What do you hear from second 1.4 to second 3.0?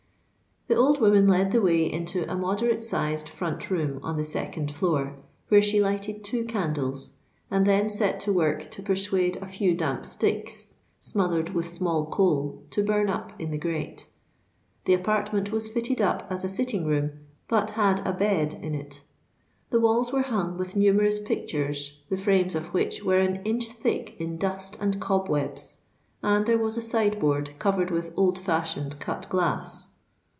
the way into a moderate